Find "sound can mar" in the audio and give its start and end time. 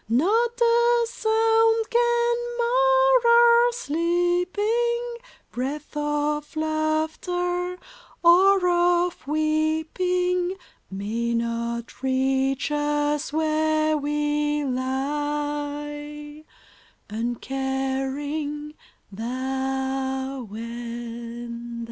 1.07-3.31